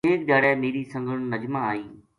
[0.09, 1.85] ایک دھیاڑے میری سنگن نجمہ آئی